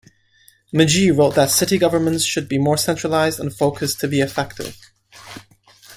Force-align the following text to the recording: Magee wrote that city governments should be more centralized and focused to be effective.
Magee 0.73 1.11
wrote 1.15 1.35
that 1.35 1.51
city 1.51 1.77
governments 1.77 2.25
should 2.25 2.49
be 2.49 2.57
more 2.57 2.75
centralized 2.75 3.39
and 3.39 3.53
focused 3.55 3.99
to 3.99 4.07
be 4.07 4.19
effective. 4.19 4.75